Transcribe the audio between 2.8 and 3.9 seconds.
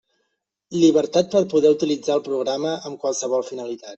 amb qualsevol finalitat.